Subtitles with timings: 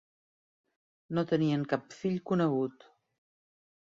[1.17, 2.87] No tenien cap fill conegut.